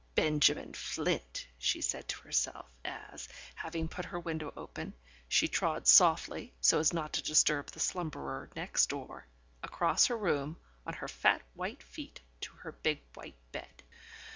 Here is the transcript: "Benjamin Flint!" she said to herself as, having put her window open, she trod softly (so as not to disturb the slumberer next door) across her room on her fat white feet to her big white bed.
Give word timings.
"Benjamin 0.15 0.73
Flint!" 0.73 1.45
she 1.59 1.79
said 1.79 2.07
to 2.07 2.21
herself 2.23 2.65
as, 2.83 3.29
having 3.53 3.87
put 3.87 4.05
her 4.05 4.19
window 4.19 4.51
open, 4.57 4.95
she 5.27 5.47
trod 5.47 5.87
softly 5.87 6.55
(so 6.59 6.79
as 6.79 6.91
not 6.91 7.13
to 7.13 7.21
disturb 7.21 7.67
the 7.67 7.79
slumberer 7.79 8.49
next 8.55 8.87
door) 8.89 9.27
across 9.61 10.07
her 10.07 10.17
room 10.17 10.57
on 10.87 10.95
her 10.95 11.07
fat 11.07 11.43
white 11.53 11.83
feet 11.83 12.19
to 12.39 12.51
her 12.55 12.71
big 12.71 12.99
white 13.13 13.37
bed. 13.51 13.83